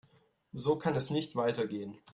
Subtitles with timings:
[0.53, 1.95] So kann es nicht weitergehen.